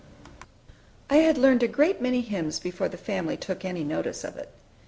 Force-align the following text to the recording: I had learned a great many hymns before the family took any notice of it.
I 1.11 1.17
had 1.17 1.37
learned 1.37 1.61
a 1.61 1.67
great 1.67 2.01
many 2.01 2.21
hymns 2.21 2.59
before 2.59 2.89
the 2.89 2.97
family 2.97 3.37
took 3.37 3.63
any 3.63 3.83
notice 3.83 4.23
of 4.23 4.35
it. 4.35 4.49